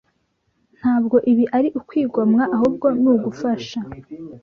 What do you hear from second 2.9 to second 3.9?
nugufasha,